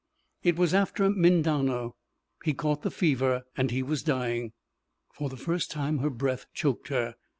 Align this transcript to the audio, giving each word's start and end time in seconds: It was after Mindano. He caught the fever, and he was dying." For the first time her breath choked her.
It 0.41 0.55
was 0.55 0.73
after 0.73 1.11
Mindano. 1.11 1.93
He 2.43 2.55
caught 2.55 2.81
the 2.81 2.89
fever, 2.89 3.43
and 3.55 3.69
he 3.69 3.83
was 3.83 4.01
dying." 4.01 4.51
For 5.13 5.29
the 5.29 5.37
first 5.37 5.69
time 5.69 5.99
her 5.99 6.09
breath 6.09 6.47
choked 6.55 6.87
her. 6.87 7.13